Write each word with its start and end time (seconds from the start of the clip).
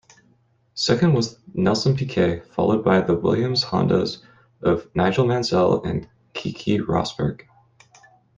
Second 0.73 1.13
was 1.13 1.37
Nelson 1.53 1.95
Piquet, 1.95 2.39
followed 2.55 2.83
by 2.83 3.01
the 3.01 3.13
Williams-Hondas 3.15 4.23
of 4.63 4.89
Nigel 4.95 5.27
Mansell 5.27 5.83
and 5.83 6.09
Keke 6.33 6.79
Rosberg. 6.81 7.43